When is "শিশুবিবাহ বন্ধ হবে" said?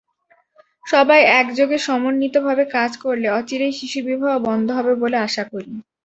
3.79-4.93